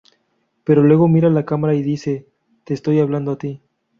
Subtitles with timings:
[0.63, 2.25] Pero luego mira la cámara y dice:
[2.63, 3.61] "Te estoy hablando a ti.